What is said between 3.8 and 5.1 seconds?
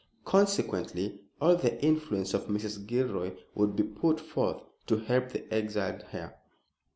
put forth to